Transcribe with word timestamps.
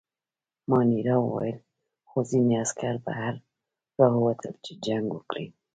مانیرا 0.69 1.15
وویل: 1.21 1.57
خو 2.09 2.17
ځینې 2.29 2.53
عسکر 2.63 2.95
بهر 3.05 3.33
راووتل، 3.99 4.53
چې 4.65 4.71
جنګ 4.85 5.05
وکړي. 5.13 5.45